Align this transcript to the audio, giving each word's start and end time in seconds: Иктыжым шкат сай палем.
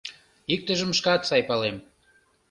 Иктыжым 0.53 0.91
шкат 0.99 1.21
сай 1.29 1.41
палем. 1.49 1.77